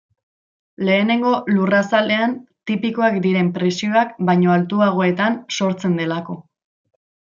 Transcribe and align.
Lehenengo 0.87 1.33
lurrazalean 1.57 2.33
tipikoak 2.71 3.21
diren 3.29 3.55
presioak 3.61 4.19
baino 4.33 4.57
altuagoetan 4.59 5.41
sortzen 5.61 5.99
delako. 6.05 6.45